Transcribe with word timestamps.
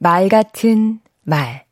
말 0.00 0.28
같은 0.28 1.00
말 1.24 1.64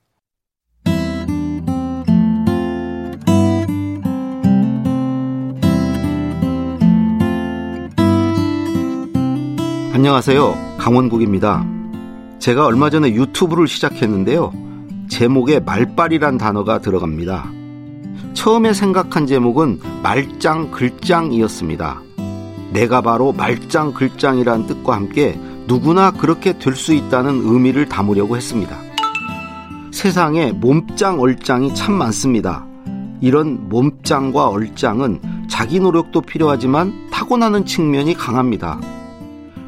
안녕하세요. 9.93 10.77
강원국입니다. 10.77 11.65
제가 12.41 12.67
얼마 12.67 12.91
전에 12.91 13.15
유튜브를 13.15 13.69
시작했는데요. 13.69 14.53
제목에 15.09 15.61
말빨이란 15.61 16.37
단어가 16.37 16.81
들어갑니다. 16.81 17.49
처음에 18.35 18.75
생각한 18.75 19.29
제목은 19.29 19.79
말짱 20.03 20.73
글짱이었습니다. 20.73 22.03
내가 22.73 23.01
바로 23.03 23.33
말짱 23.33 23.95
글짱이란 23.95 24.67
뜻과 24.67 24.97
함께 24.97 25.39
누구나 25.67 26.11
그렇게 26.13 26.59
될 26.59 26.77
수 26.77 26.93
있다는 26.95 27.43
의미를 27.45 27.87
담으려고 27.89 28.37
했습니다. 28.37 28.79
세상에 29.91 30.53
몸짱 30.53 31.21
얼짱이 31.21 31.75
참 31.75 31.95
많습니다. 31.95 32.65
이런 33.21 33.69
몸짱과 33.69 34.49
얼짱은 34.49 35.47
자기 35.49 35.81
노력도 35.81 36.21
필요하지만 36.21 37.09
타고나는 37.11 37.65
측면이 37.65 38.15
강합니다. 38.15 38.81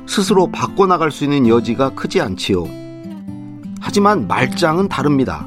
스스로 0.06 0.50
바꿔나갈 0.50 1.10
수 1.10 1.24
있는 1.24 1.48
여지가 1.48 1.90
크지 1.90 2.20
않지요. 2.20 2.66
하지만 3.80 4.28
말짱은 4.28 4.88
다릅니다. 4.88 5.46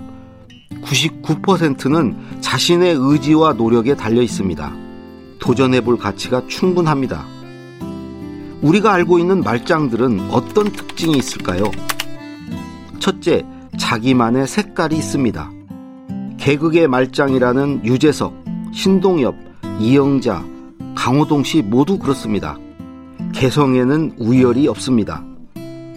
99%는 0.83 2.41
자신의 2.41 2.95
의지와 2.97 3.53
노력에 3.53 3.95
달려 3.95 4.21
있습니다. 4.21 4.71
도전해 5.39 5.81
볼 5.81 5.97
가치가 5.97 6.45
충분합니다. 6.47 7.25
우리가 8.61 8.93
알고 8.93 9.17
있는 9.17 9.41
말짱들은 9.41 10.29
어떤 10.29 10.71
특징이 10.71 11.17
있을까요? 11.17 11.63
첫째, 12.99 13.43
자기만의 13.77 14.47
색깔이 14.47 14.95
있습니다. 14.95 15.51
개그의 16.37 16.87
말짱이라는 16.87 17.85
유재석, 17.85 18.35
신동엽, 18.71 19.35
이영자, 19.79 20.45
강호동 20.95 21.43
씨 21.43 21.63
모두 21.63 21.97
그렇습니다. 21.97 22.57
개성에는 23.33 24.15
우열이 24.19 24.67
없습니다. 24.67 25.23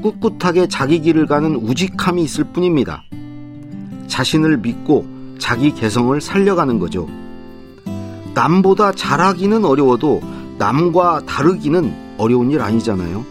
꿋꿋하게 0.02 0.68
자기 0.68 1.00
길을 1.00 1.26
가는 1.26 1.56
우직함이 1.56 2.22
있을 2.22 2.44
뿐입니다. 2.44 3.02
자신을 4.06 4.58
믿고 4.58 5.06
자기 5.38 5.74
개성을 5.74 6.18
살려가는 6.20 6.78
거죠. 6.78 7.08
남보다 8.34 8.92
잘하기는 8.92 9.64
어려워도 9.64 10.22
남과 10.58 11.22
다르기는 11.26 12.14
어려운 12.18 12.50
일 12.50 12.60
아니잖아요. 12.60 13.24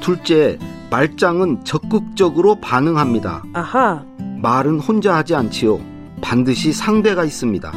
둘째, 0.00 0.58
말짱은 0.90 1.64
적극적으로 1.64 2.60
반응합니다. 2.60 3.42
아하. 3.52 4.04
말은 4.40 4.78
혼자 4.80 5.16
하지 5.16 5.34
않지요. 5.34 5.80
반드시 6.20 6.72
상대가 6.72 7.24
있습니다. 7.24 7.72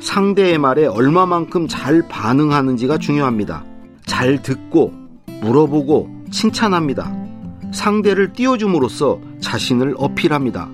상대의 0.00 0.58
말에 0.58 0.86
얼마만큼 0.86 1.68
잘 1.68 2.06
반응하는지가 2.08 2.98
중요합니다. 2.98 3.64
잘 4.06 4.40
듣고 4.42 4.92
물어보고 5.42 6.08
칭찬합니다. 6.30 7.12
상대를 7.72 8.32
띄워줌으로써 8.32 9.18
자신을 9.40 9.94
어필합니다. 9.98 10.68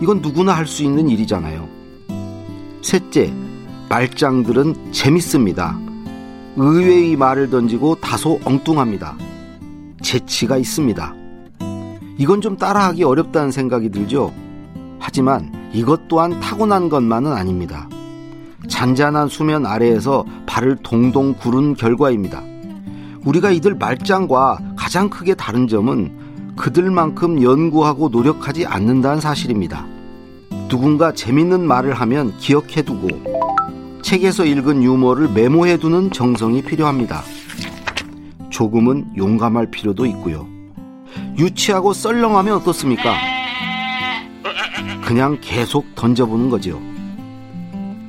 이건 0.00 0.20
누구나 0.22 0.52
할 0.52 0.66
수 0.66 0.82
있는 0.82 1.08
일이잖아요. 1.08 1.68
셋째, 2.82 3.32
말짱들은 3.88 4.92
재밌습니다. 4.92 5.78
의외의 6.56 7.16
말을 7.16 7.50
던지고 7.50 7.96
다소 7.96 8.38
엉뚱합니다. 8.44 9.16
재치가 10.02 10.56
있습니다. 10.56 11.14
이건 12.18 12.40
좀 12.40 12.56
따라하기 12.56 13.04
어렵다는 13.04 13.50
생각이 13.50 13.90
들죠? 13.90 14.32
하지만 14.98 15.52
이것 15.72 16.08
또한 16.08 16.38
타고난 16.40 16.88
것만은 16.88 17.32
아닙니다. 17.32 17.88
잔잔한 18.68 19.28
수면 19.28 19.66
아래에서 19.66 20.24
발을 20.46 20.76
동동 20.82 21.34
구른 21.34 21.74
결과입니다. 21.74 22.42
우리가 23.24 23.50
이들 23.50 23.74
말짱과 23.76 24.58
가장 24.76 25.08
크게 25.08 25.34
다른 25.34 25.68
점은 25.68 26.54
그들만큼 26.56 27.42
연구하고 27.42 28.08
노력하지 28.08 28.66
않는다는 28.66 29.20
사실입니다. 29.20 29.86
누군가 30.68 31.12
재밌는 31.12 31.66
말을 31.66 31.94
하면 31.94 32.36
기억해두고 32.38 33.31
책에서 34.02 34.44
읽은 34.44 34.82
유머를 34.82 35.28
메모해두는 35.28 36.10
정성이 36.10 36.62
필요합니다. 36.62 37.22
조금은 38.50 39.16
용감할 39.16 39.70
필요도 39.70 40.06
있고요. 40.06 40.46
유치하고 41.38 41.92
썰렁하면 41.92 42.56
어떻습니까? 42.56 43.14
그냥 45.04 45.38
계속 45.40 45.94
던져보는 45.94 46.50
거죠. 46.50 46.80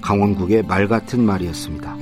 강원국의 0.01 0.63
말 0.63 0.87
같은 0.87 1.25
말이었습니다. 1.25 1.95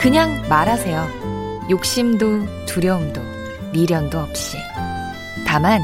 그냥 0.00 0.42
말하세요. 0.48 1.66
욕심도 1.70 2.44
두려움도 2.66 3.22
미련도 3.72 4.18
없이. 4.18 4.58
다만 5.46 5.80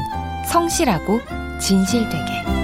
성실하고 0.47 1.21
진실되게. 1.61 2.60